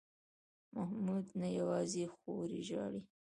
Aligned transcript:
محمود 0.75 1.25
نه 1.41 1.47
یوازې 1.59 2.03
خور 2.15 2.47
یې 2.55 2.61
ژاړي. 2.69 3.01